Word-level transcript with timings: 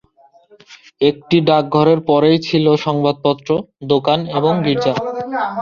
একটি 1.01 1.37
ডাকঘরের 1.49 1.99
পরেই 2.09 2.37
ছিল 2.47 2.65
সংবাদপত্র, 2.85 3.49
দোকান 3.91 4.19
এবং 4.37 4.53
গির্জা। 4.65 4.93